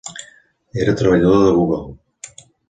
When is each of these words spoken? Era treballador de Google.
Era 0.83 0.95
treballador 0.95 1.45
de 1.45 1.51
Google. 1.57 1.85